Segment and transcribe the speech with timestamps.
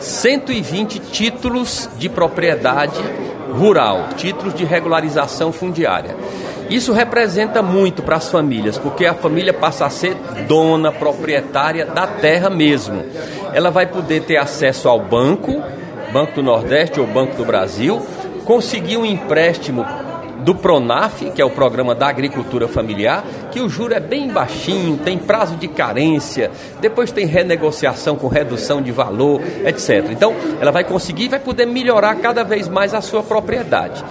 [0.00, 3.00] 120 títulos de propriedade
[3.52, 6.16] rural, títulos de regularização fundiária.
[6.68, 10.14] Isso representa muito para as famílias, porque a família passa a ser
[10.46, 13.04] dona, proprietária da terra mesmo.
[13.52, 15.60] Ela vai poder ter acesso ao banco,
[16.12, 18.00] Banco do Nordeste ou Banco do Brasil,
[18.44, 19.84] conseguir um empréstimo
[20.40, 24.96] do Pronaf, que é o programa da agricultura familiar, que o juro é bem baixinho,
[24.98, 26.50] tem prazo de carência,
[26.80, 30.10] depois tem renegociação com redução de valor, etc.
[30.10, 34.04] Então, ela vai conseguir e vai poder melhorar cada vez mais a sua propriedade.